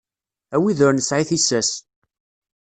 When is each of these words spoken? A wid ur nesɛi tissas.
A 0.55 0.57
wid 0.61 0.79
ur 0.87 0.93
nesɛi 0.95 1.23
tissas. 1.29 1.69